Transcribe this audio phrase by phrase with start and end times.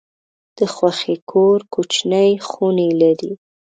[0.57, 3.31] د خوښۍ کور کوچني خونې لري.